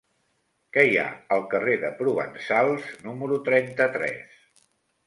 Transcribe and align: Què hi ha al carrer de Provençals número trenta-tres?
Què 0.77 0.85
hi 0.91 0.95
ha 1.01 1.05
al 1.35 1.45
carrer 1.51 1.75
de 1.83 1.91
Provençals 2.01 2.89
número 3.07 3.39
trenta-tres? 3.53 4.67